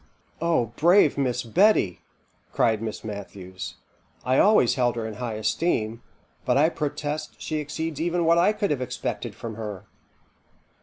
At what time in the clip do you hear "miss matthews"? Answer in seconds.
2.81-3.75